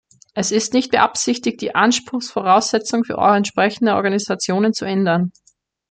[0.33, 5.31] Es ist nicht beabsichtigt, die Anspruchsvoraussetzungen für entsprechende Organisationen zu ändern.